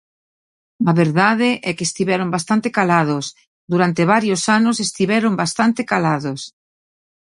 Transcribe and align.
A 0.89 0.91
verdade 1.01 1.49
é 1.69 1.71
que 1.77 1.87
estiveron 1.89 2.29
bastante 2.35 2.67
calados, 2.79 3.25
durante 3.71 4.09
varios 4.13 4.41
anos 4.57 4.77
estiveron 4.87 5.33
bastante 5.41 5.81
calados. 5.91 6.41